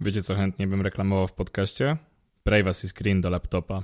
[0.00, 1.96] Wiecie co chętnie bym reklamował w podcaście?
[2.44, 3.82] Privacy screen do laptopa.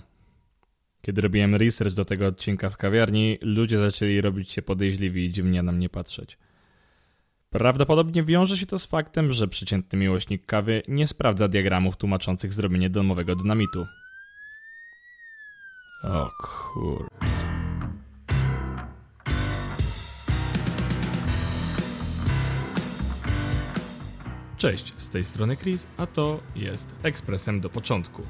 [1.03, 5.63] Kiedy robiłem research do tego odcinka w kawiarni, ludzie zaczęli robić się podejrzliwi i dziwnie
[5.63, 6.39] na mnie patrzeć.
[7.50, 12.90] Prawdopodobnie wiąże się to z faktem, że przeciętny miłośnik kawy nie sprawdza diagramów tłumaczących zrobienie
[12.90, 13.86] domowego dynamitu.
[16.02, 17.08] O kur...
[24.59, 28.22] Cześć, z tej strony Chris, a to jest Ekspresem do początku,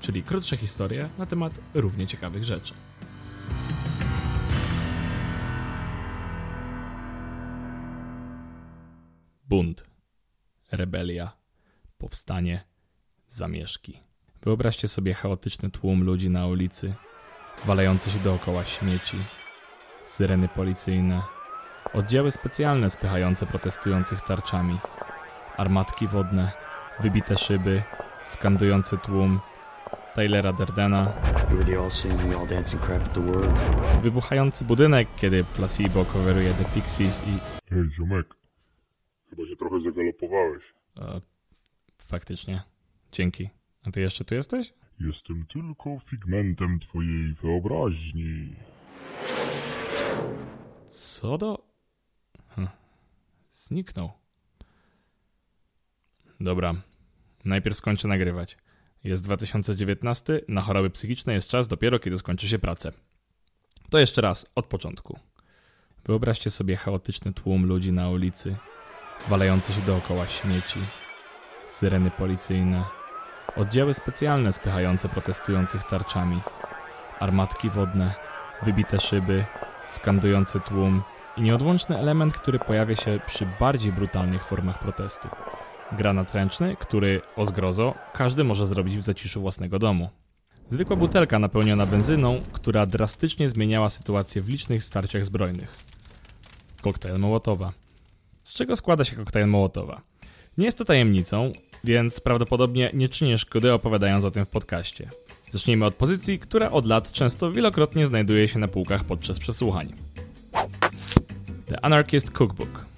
[0.00, 2.74] czyli krótsze historie na temat równie ciekawych rzeczy.
[9.48, 9.84] Bunt,
[10.72, 11.32] rebelia,
[11.98, 12.64] powstanie,
[13.28, 14.00] zamieszki.
[14.42, 16.94] Wyobraźcie sobie chaotyczny tłum ludzi na ulicy,
[17.64, 19.16] walający się dookoła śmieci,
[20.04, 21.22] syreny policyjne,
[21.94, 24.78] oddziały specjalne spychające protestujących tarczami–
[25.56, 26.52] armatki wodne,
[27.00, 27.82] wybite szyby,
[28.24, 29.40] skandujący tłum,
[30.14, 31.12] Taylora Derdena,
[34.02, 37.38] wybuchający budynek, kiedy Placebo coveruje The Pixies i...
[37.74, 38.34] Hej, ziomek,
[39.30, 40.74] chyba się trochę zagalopowałeś.
[40.96, 41.20] E,
[41.98, 42.62] faktycznie.
[43.12, 43.50] Dzięki.
[43.86, 44.74] A ty jeszcze tu jesteś?
[45.00, 48.56] Jestem tylko figmentem twojej wyobraźni.
[50.88, 51.66] Co do...
[52.48, 52.68] Hm.
[53.52, 54.23] Zniknął.
[56.40, 56.74] Dobra,
[57.44, 58.56] najpierw skończę nagrywać.
[59.04, 62.92] Jest 2019, na choroby psychiczne jest czas dopiero kiedy skończy się pracę.
[63.90, 65.18] To jeszcze raz, od początku.
[66.04, 68.56] Wyobraźcie sobie chaotyczny tłum ludzi na ulicy,
[69.28, 70.80] walający się dookoła śmieci,
[71.68, 72.84] syreny policyjne,
[73.56, 76.40] oddziały specjalne spychające protestujących tarczami,
[77.20, 78.14] armatki wodne,
[78.62, 79.44] wybite szyby,
[79.86, 81.02] skandujący tłum
[81.36, 85.28] i nieodłączny element, który pojawia się przy bardziej brutalnych formach protestu
[85.92, 90.08] Granat ręczny, który, o zgrozo, każdy może zrobić w zaciszu własnego domu.
[90.70, 95.76] Zwykła butelka napełniona benzyną, która drastycznie zmieniała sytuację w licznych starciach zbrojnych.
[96.82, 97.72] Koktajl Mołotowa.
[98.44, 100.00] Z czego składa się koktajl Mołotowa?
[100.58, 101.52] Nie jest to tajemnicą,
[101.84, 105.08] więc prawdopodobnie nie czynię szkody opowiadając o tym w podcaście.
[105.50, 109.92] Zacznijmy od pozycji, która od lat często wielokrotnie znajduje się na półkach podczas przesłuchań.
[111.66, 112.93] The Anarchist Cookbook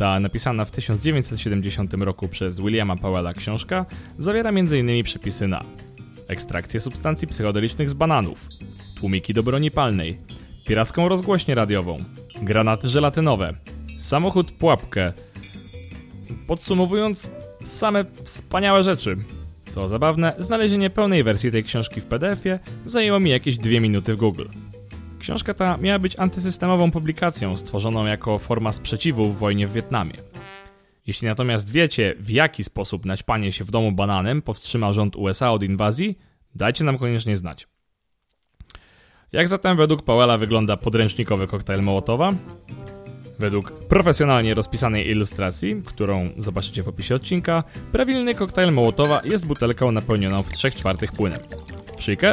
[0.00, 3.86] ta napisana w 1970 roku przez Williama Powella książka
[4.18, 5.04] zawiera m.in.
[5.04, 5.64] przepisy na
[6.28, 8.48] ekstrakcję substancji psychodelicznych z bananów,
[9.00, 10.18] tłumiki do broni palnej,
[10.66, 11.96] piracką rozgłośnię radiową,
[12.42, 13.54] granaty żelatynowe,
[13.86, 15.12] samochód pułapkę.
[16.46, 17.30] Podsumowując,
[17.64, 19.16] same wspaniałe rzeczy.
[19.70, 24.18] Co zabawne, znalezienie pełnej wersji tej książki w PDF-ie zajęło mi jakieś dwie minuty w
[24.18, 24.46] Google.
[25.30, 30.12] Książka ta miała być antysystemową publikacją stworzoną jako forma sprzeciwu w wojnie w Wietnamie.
[31.06, 35.62] Jeśli natomiast wiecie, w jaki sposób naćpanie się w domu bananem powstrzyma rząd USA od
[35.62, 36.18] inwazji,
[36.54, 37.68] dajcie nam koniecznie znać.
[39.32, 42.30] Jak zatem według Powella wygląda podręcznikowy koktajl Mołotowa?
[43.38, 50.42] Według profesjonalnie rozpisanej ilustracji, którą zobaczycie w opisie odcinka, prawilny koktajl Mołotowa jest butelką napełnioną
[50.42, 51.40] w 3 czwartych płynem.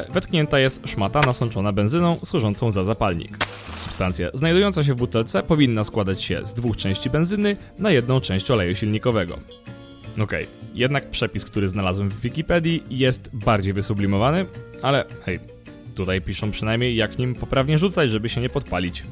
[0.10, 3.38] Wetknięta jest szmata nasączona benzyną służącą za zapalnik.
[3.84, 8.52] Substancja znajdująca się w butelce powinna składać się z dwóch części benzyny na jedną część
[8.52, 9.40] oleju silnikowego.
[10.14, 10.48] Okej, okay.
[10.74, 14.46] jednak przepis, który znalazłem w Wikipedii jest bardziej wysublimowany,
[14.82, 15.40] ale hej,
[15.96, 19.04] tutaj piszą przynajmniej jak nim poprawnie rzucać, żeby się nie podpalić.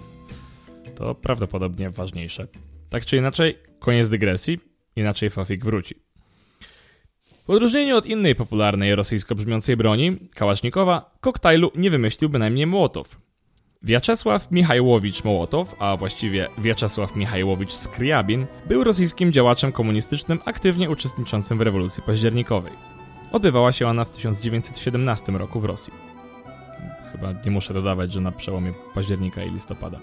[0.96, 2.48] To prawdopodobnie ważniejsze.
[2.90, 4.60] Tak czy inaczej, koniec dygresji,
[4.96, 6.05] inaczej Fafik wróci.
[7.48, 13.18] W odróżnieniu od innej popularnej rosyjsko brzmiącej broni, Kałasznikowa, koktajlu nie wymyślił bynajmniej Mołotow.
[13.84, 21.62] Wiaczesław Michajłowicz Mołotow, a właściwie Wiaczesław Michajłowicz Skriabin, był rosyjskim działaczem komunistycznym aktywnie uczestniczącym w
[21.62, 22.74] rewolucji październikowej.
[23.32, 25.94] Odbywała się ona w 1917 roku w Rosji.
[27.12, 30.00] Chyba nie muszę dodawać, że na przełomie października i listopada.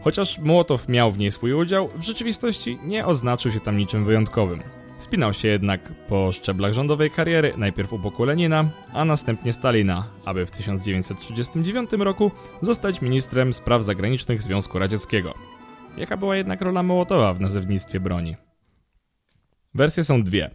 [0.00, 4.60] Chociaż Mołotow miał w niej swój udział, w rzeczywistości nie oznaczył się tam niczym wyjątkowym.
[4.98, 10.46] Spinał się jednak po szczeblach rządowej kariery, najpierw u boku Lenina, a następnie Stalina, aby
[10.46, 12.30] w 1939 roku
[12.62, 15.34] zostać ministrem spraw zagranicznych Związku Radzieckiego.
[15.96, 18.36] Jaka była jednak rola Mołotowa w nazewnictwie broni?
[19.74, 20.50] Wersje są dwie.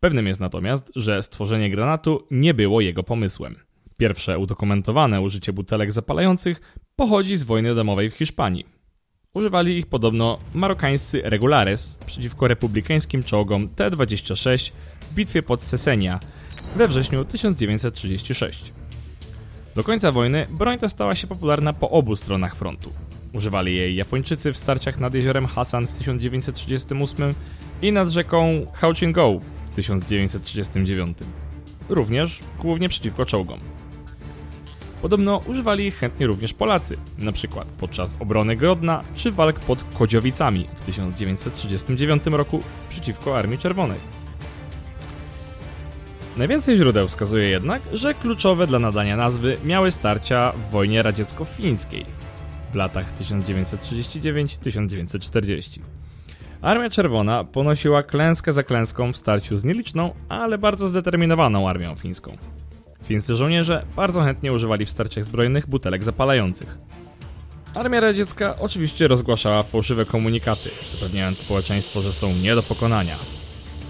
[0.00, 3.56] Pewnym jest natomiast, że stworzenie granatu nie było jego pomysłem.
[3.96, 6.60] Pierwsze udokumentowane użycie butelek zapalających
[6.96, 8.81] pochodzi z wojny domowej w Hiszpanii.
[9.34, 16.20] Używali ich podobno marokańscy regulares przeciwko republikańskim czołgom T-26 w bitwie pod Sesenia
[16.76, 18.72] we wrześniu 1936.
[19.74, 22.92] Do końca wojny broń ta stała się popularna po obu stronach frontu.
[23.32, 27.34] Używali jej Japończycy w starciach nad jeziorem Hassan w 1938
[27.82, 29.40] i nad rzeką Hauchingo
[29.70, 31.18] w 1939.
[31.88, 33.58] Również głównie przeciwko czołgom.
[35.02, 37.64] Podobno używali ich chętnie również Polacy, np.
[37.80, 43.98] podczas obrony Grodna czy walk pod Kodziowicami w 1939 roku przeciwko Armii Czerwonej.
[46.36, 52.04] Najwięcej źródeł wskazuje jednak, że kluczowe dla nadania nazwy miały starcia w wojnie radziecko-fińskiej
[52.72, 55.80] w latach 1939-1940.
[56.62, 62.36] Armia Czerwona ponosiła klęskę za klęską w starciu z nieliczną, ale bardzo zdeterminowaną armią fińską.
[63.04, 66.78] Fińscy żołnierze bardzo chętnie używali w starciach zbrojnych butelek zapalających.
[67.74, 73.18] Armia radziecka oczywiście rozgłaszała fałszywe komunikaty, zapewniając społeczeństwo, że są nie do pokonania.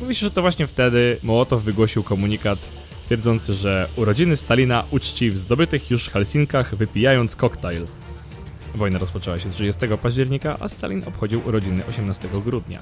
[0.00, 2.58] Mówi się, że to właśnie wtedy Mołotow wygłosił komunikat
[3.06, 7.86] twierdzący, że urodziny Stalina uczci w zdobytych już Helsinkach wypijając koktajl.
[8.74, 12.80] Wojna rozpoczęła się 30 października, a Stalin obchodził urodziny 18 grudnia.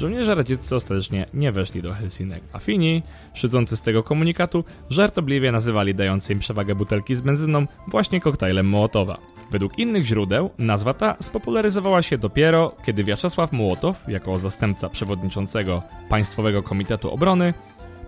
[0.00, 3.02] Żołnierze radzieccy ostatecznie nie weszli do Helsinek, a Fini,
[3.34, 9.18] szydzący z tego komunikatu, żartobliwie nazywali dające im przewagę butelki z benzyną właśnie koktajlem Mołotowa.
[9.50, 16.62] Według innych źródeł nazwa ta spopularyzowała się dopiero, kiedy Wiaczesław Mołotow, jako zastępca przewodniczącego Państwowego
[16.62, 17.54] Komitetu Obrony,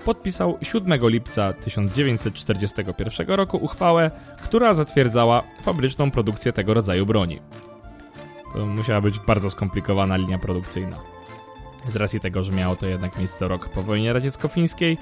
[0.04, 4.10] podpisał 7 lipca 1941 roku uchwałę,
[4.44, 7.38] która zatwierdzała fabryczną produkcję tego rodzaju broni.
[8.52, 11.21] To musiała być bardzo skomplikowana linia produkcyjna.
[11.88, 14.98] Z racji tego, że miało to jednak miejsce rok po wojnie radziecko-fińskiej,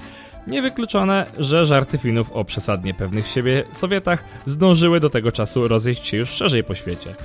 [0.47, 6.17] niewykluczone, że żarty Finów o przesadnie pewnych siebie Sowietach zdążyły do tego czasu rozejść się
[6.17, 7.15] już szerzej po świecie.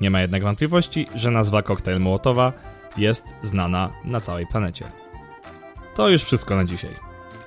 [0.00, 2.52] Nie ma jednak wątpliwości, że nazwa koktajl Mołotowa
[2.96, 4.84] jest znana na całej planecie.
[5.96, 6.90] To już wszystko na dzisiaj.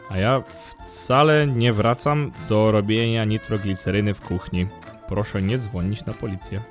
[0.09, 0.44] A ja
[0.88, 4.68] wcale nie wracam do robienia nitrogliceryny w kuchni.
[5.09, 6.61] Proszę nie dzwonić na policję.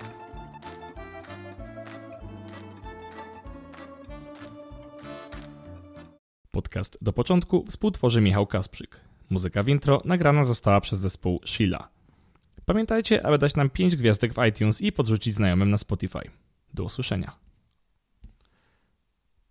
[6.55, 9.01] Podcast do początku współtworzy Michał Kasprzyk.
[9.31, 11.89] Muzyka w intro nagrana została przez zespół Sheila.
[12.65, 16.31] Pamiętajcie, aby dać nam 5 gwiazdek w iTunes i podrzucić znajomym na Spotify.
[16.75, 17.44] Do usłyszenia.